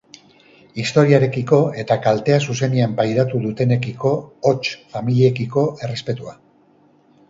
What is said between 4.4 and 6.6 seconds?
hots familiekiko, errespetua.